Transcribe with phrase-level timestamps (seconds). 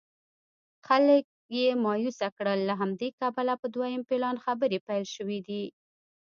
[0.87, 1.25] خلک
[1.57, 5.63] یې مایوسه کړل له همدې کبله په دویم پلان خبرې پیل شوې دي.